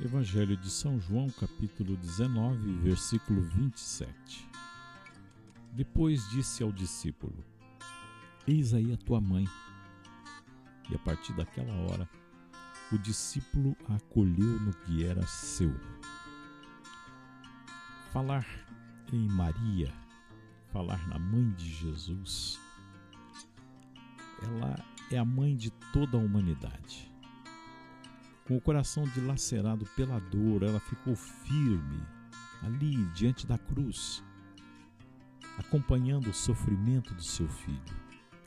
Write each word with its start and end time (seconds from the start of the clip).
Evangelho 0.00 0.56
de 0.56 0.70
São 0.70 1.00
João, 1.00 1.28
capítulo 1.28 1.96
19, 1.96 2.72
versículo 2.84 3.42
27. 3.42 4.48
Depois 5.72 6.30
disse 6.30 6.62
ao 6.62 6.70
discípulo: 6.70 7.44
Eis 8.46 8.72
aí 8.74 8.92
a 8.92 8.96
tua 8.96 9.20
mãe. 9.20 9.44
E 10.88 10.94
a 10.94 10.98
partir 11.00 11.32
daquela 11.32 11.74
hora, 11.74 12.08
o 12.92 12.98
discípulo 12.98 13.76
a 13.88 13.96
acolheu 13.96 14.60
no 14.60 14.72
que 14.72 15.04
era 15.04 15.26
seu. 15.26 15.74
Falar 18.12 18.46
em 19.12 19.26
Maria, 19.26 19.92
falar 20.72 21.08
na 21.08 21.18
mãe 21.18 21.50
de 21.54 21.68
Jesus, 21.72 22.60
ela 24.44 24.76
é 25.10 25.18
a 25.18 25.24
mãe 25.24 25.56
de 25.56 25.72
toda 25.92 26.16
a 26.16 26.20
humanidade. 26.20 27.10
Com 28.48 28.56
o 28.56 28.60
coração 28.62 29.04
dilacerado 29.04 29.84
pela 29.94 30.18
dor, 30.18 30.62
ela 30.62 30.80
ficou 30.80 31.14
firme 31.14 32.02
ali 32.62 33.04
diante 33.12 33.46
da 33.46 33.58
cruz, 33.58 34.24
acompanhando 35.58 36.30
o 36.30 36.34
sofrimento 36.34 37.12
do 37.12 37.22
seu 37.22 37.46
filho. 37.46 37.94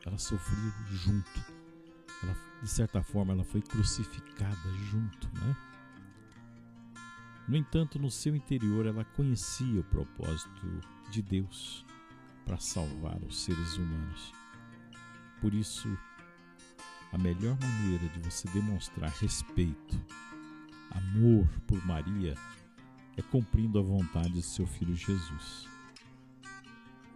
Ela 0.03 0.17
sofreu 0.17 0.71
junto. 0.90 1.40
Ela, 2.23 2.35
de 2.63 2.67
certa 2.67 3.03
forma, 3.03 3.34
ela 3.34 3.43
foi 3.43 3.62
crucificada 3.62 4.73
junto, 4.90 5.29
né? 5.35 5.55
No 7.48 7.55
entanto, 7.55 7.99
no 7.99 8.09
seu 8.09 8.35
interior, 8.35 8.88
ela 8.88 9.05
conhecia 9.05 9.81
o 9.81 9.84
propósito 9.84 10.81
de 11.12 11.21
Deus 11.21 11.85
para 12.43 12.57
salvar 12.57 13.21
os 13.23 13.43
seres 13.43 13.77
humanos. 13.77 14.34
Por 15.40 15.54
isso, 15.54 15.95
a 17.11 17.17
melhor 17.17 17.57
maneira 17.59 18.07
de 18.09 18.20
você 18.20 18.47
demonstrar 18.49 19.09
respeito, 19.20 19.99
amor 20.91 21.47
por 21.67 21.85
Maria, 21.85 22.35
é 23.17 23.21
cumprindo 23.21 23.79
a 23.79 23.81
vontade 23.81 24.31
de 24.31 24.41
seu 24.41 24.65
filho 24.65 24.95
Jesus. 24.95 25.68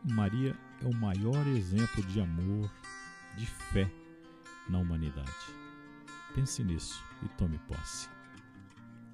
Maria 0.04 0.56
é 0.82 0.86
o 0.86 0.94
maior 0.94 1.48
exemplo 1.48 2.04
de 2.04 2.20
amor, 2.20 2.70
de 3.38 3.46
fé 3.46 3.90
na 4.70 4.80
humanidade. 4.80 5.32
Pense 6.34 6.64
nisso 6.64 7.04
e 7.24 7.30
tome 7.30 7.58
posse. 7.60 8.10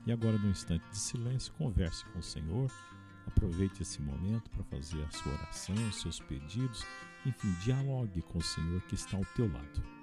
E 0.05 0.11
agora, 0.11 0.37
no 0.37 0.49
instante 0.49 0.83
de 0.89 0.97
silêncio, 0.97 1.53
converse 1.53 2.03
com 2.05 2.19
o 2.19 2.23
Senhor. 2.23 2.71
Aproveite 3.27 3.83
esse 3.83 4.01
momento 4.01 4.49
para 4.49 4.63
fazer 4.63 5.03
a 5.03 5.11
sua 5.11 5.31
oração, 5.33 5.75
os 5.87 6.01
seus 6.01 6.19
pedidos, 6.19 6.83
enfim, 7.23 7.51
dialogue 7.63 8.23
com 8.23 8.39
o 8.39 8.43
Senhor 8.43 8.81
que 8.81 8.95
está 8.95 9.15
ao 9.15 9.25
teu 9.35 9.51
lado. 9.51 10.00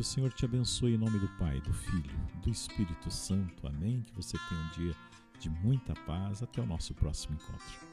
Que 0.00 0.02
o 0.02 0.06
Senhor 0.06 0.32
te 0.32 0.46
abençoe 0.46 0.94
em 0.94 0.96
nome 0.96 1.18
do 1.18 1.28
Pai, 1.36 1.60
do 1.60 1.74
Filho, 1.74 2.18
do 2.42 2.48
Espírito 2.48 3.10
Santo. 3.10 3.66
Amém. 3.66 4.00
Que 4.00 4.14
você 4.14 4.38
tenha 4.48 4.58
um 4.58 4.68
dia 4.70 4.96
de 5.38 5.50
muita 5.50 5.92
paz. 6.06 6.42
Até 6.42 6.62
o 6.62 6.64
nosso 6.64 6.94
próximo 6.94 7.34
encontro. 7.34 7.89